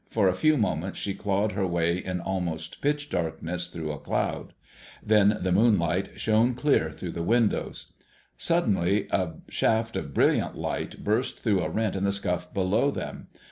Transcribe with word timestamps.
For 0.09 0.27
a 0.27 0.33
few 0.33 0.57
moments 0.57 0.97
she 0.97 1.13
clawed 1.13 1.51
her 1.51 1.67
way 1.67 1.99
in 2.03 2.21
almost 2.21 2.81
pitch 2.81 3.11
darkness 3.11 3.67
through 3.67 3.91
a 3.91 3.99
cloud. 3.99 4.53
Then 5.05 5.37
the 5.41 5.51
moonlight 5.51 6.19
shone 6.19 6.55
clear 6.55 6.91
through 6.91 7.11
the 7.11 7.21
windows. 7.21 7.93
Suddenly 8.35 9.07
a 9.11 9.33
shaft 9.47 9.95
of 9.95 10.11
brilliant 10.11 10.57
light 10.57 11.03
burst 11.03 11.43
through 11.43 11.61
a 11.61 11.69
rent 11.69 11.95
in 11.95 12.03
the 12.05 12.11
scuff 12.11 12.51
below 12.51 12.89
them. 12.89 13.27